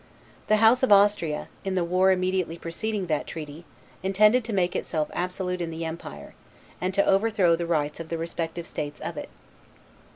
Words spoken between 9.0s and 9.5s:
it.